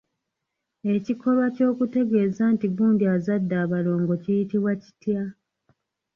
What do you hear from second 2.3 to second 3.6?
nti gundi azadde